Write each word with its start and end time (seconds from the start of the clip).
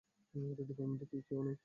আমাদের 0.33 0.65
ডিপার্টমেন্টে 0.69 1.05
কি 1.11 1.17
কেউ 1.27 1.39
নেই? 1.43 1.57